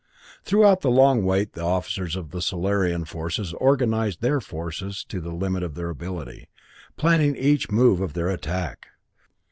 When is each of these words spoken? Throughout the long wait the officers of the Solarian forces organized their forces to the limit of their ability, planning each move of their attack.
Throughout 0.43 0.81
the 0.81 0.89
long 0.89 1.23
wait 1.25 1.53
the 1.53 1.61
officers 1.61 2.15
of 2.15 2.31
the 2.31 2.41
Solarian 2.41 3.05
forces 3.05 3.53
organized 3.53 4.19
their 4.21 4.41
forces 4.41 5.03
to 5.09 5.21
the 5.21 5.29
limit 5.29 5.61
of 5.61 5.75
their 5.75 5.89
ability, 5.91 6.47
planning 6.97 7.35
each 7.35 7.69
move 7.69 8.01
of 8.01 8.13
their 8.13 8.29
attack. 8.29 8.87